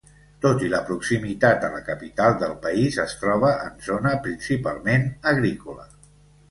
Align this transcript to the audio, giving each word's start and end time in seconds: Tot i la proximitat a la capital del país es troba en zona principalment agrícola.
Tot 0.43 0.61
i 0.67 0.69
la 0.69 0.79
proximitat 0.87 1.67
a 1.67 1.69
la 1.75 1.83
capital 1.91 2.39
del 2.45 2.57
país 2.65 2.99
es 3.07 3.15
troba 3.25 3.55
en 3.69 3.77
zona 3.91 4.19
principalment 4.27 5.09
agrícola. 5.37 5.89